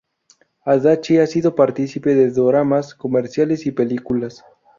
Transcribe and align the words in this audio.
Adachi 0.65 1.19
ha 1.19 1.27
sido 1.27 1.53
participe 1.53 2.15
de 2.15 2.31
doramas, 2.31 2.95
comerciales 2.95 3.67
y 3.67 3.71
películas. 3.71 4.43